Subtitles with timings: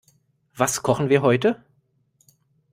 [0.55, 1.63] Was kochen wir heute?